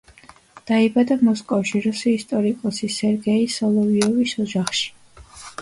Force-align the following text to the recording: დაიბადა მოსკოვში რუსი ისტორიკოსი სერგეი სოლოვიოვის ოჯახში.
დაიბადა 0.69 1.17
მოსკოვში 1.27 1.81
რუსი 1.83 2.13
ისტორიკოსი 2.21 2.91
სერგეი 2.97 3.47
სოლოვიოვის 3.59 4.35
ოჯახში. 4.47 4.91